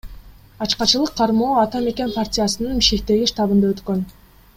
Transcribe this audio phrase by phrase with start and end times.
[0.63, 4.03] Ачкачылык кармоо Ата мекен партиясынын Бишкектеги штабында өткөн.